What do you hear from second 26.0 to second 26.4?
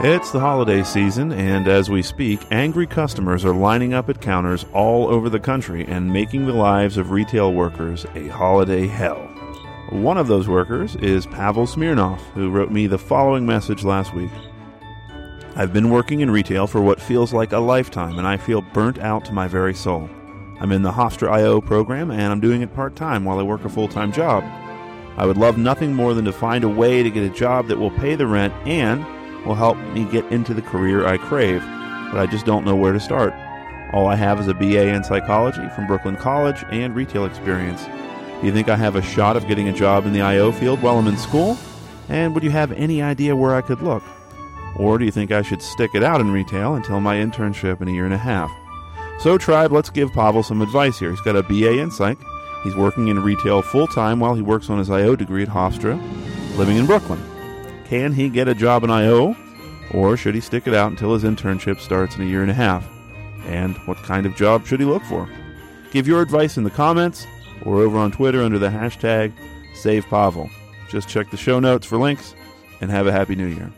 than to